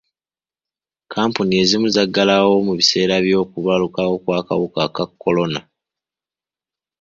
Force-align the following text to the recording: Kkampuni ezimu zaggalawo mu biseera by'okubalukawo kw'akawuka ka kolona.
Kkampuni 1.03 1.53
ezimu 1.61 1.87
zaggalawo 1.95 2.53
mu 2.67 2.73
biseera 2.79 3.15
by'okubalukawo 3.25 4.13
kw'akawuka 4.23 4.83
ka 4.95 5.05
kolona. 5.21 5.61